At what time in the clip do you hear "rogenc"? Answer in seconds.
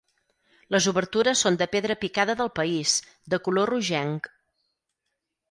3.75-4.33